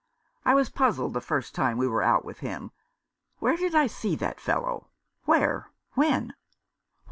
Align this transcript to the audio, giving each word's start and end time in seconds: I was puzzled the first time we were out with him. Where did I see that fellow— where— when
I 0.45 0.55
was 0.55 0.71
puzzled 0.71 1.13
the 1.13 1.21
first 1.21 1.53
time 1.53 1.77
we 1.77 1.87
were 1.87 2.01
out 2.01 2.25
with 2.25 2.39
him. 2.39 2.71
Where 3.37 3.55
did 3.55 3.75
I 3.75 3.85
see 3.85 4.15
that 4.15 4.39
fellow— 4.39 4.87
where— 5.25 5.69
when 5.93 6.33